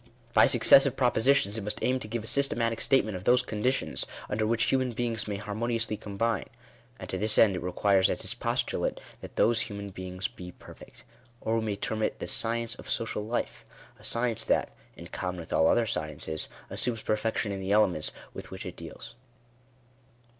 [0.33, 4.07] By successive propositions it must aim to give a systematic state ment of those conditions
[4.31, 6.47] under which human beings may har moniously combine;
[6.99, 11.03] and to this end it requires as its postulate, that those human beings be perfect.
[11.39, 13.63] Or we may term it the sci^nce^oL sofiiftl life;
[13.99, 18.49] a science that, in common with all other sciences, assumes perfection in the elements with
[18.49, 19.13] which it deals.